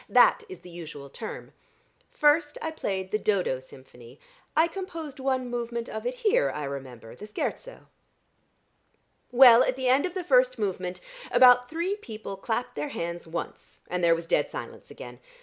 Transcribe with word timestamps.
That 0.09 0.43
is 0.49 0.61
the 0.61 0.71
usual 0.71 1.11
term. 1.11 1.53
First 2.09 2.57
I 2.59 2.71
played 2.71 3.11
the 3.11 3.19
'Dodo' 3.19 3.59
symphony. 3.59 4.19
I 4.57 4.67
composed 4.67 5.19
one 5.19 5.47
movement 5.47 5.89
of 5.89 6.07
it 6.07 6.15
here, 6.15 6.49
I 6.49 6.63
remember 6.63 7.13
the 7.15 7.27
scherzo. 7.27 7.85
Well, 9.31 9.61
at 9.61 9.75
the 9.75 9.89
end 9.89 10.07
of 10.07 10.15
the 10.15 10.23
first 10.23 10.57
movement, 10.57 11.01
about 11.31 11.69
three 11.69 11.97
people 11.97 12.35
clapped 12.35 12.73
their 12.75 12.89
hands 12.89 13.27
once, 13.27 13.81
and 13.91 14.03
there 14.03 14.15
was 14.15 14.25
dead 14.25 14.49
silence 14.49 14.89
again. 14.89 15.19